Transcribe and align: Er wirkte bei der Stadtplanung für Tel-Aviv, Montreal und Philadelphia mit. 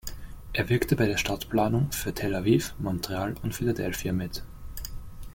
Er 0.51 0.67
wirkte 0.67 0.95
bei 0.95 1.05
der 1.05 1.17
Stadtplanung 1.17 1.91
für 1.91 2.11
Tel-Aviv, 2.11 2.73
Montreal 2.79 3.35
und 3.43 3.53
Philadelphia 3.53 4.11
mit. 4.11 4.43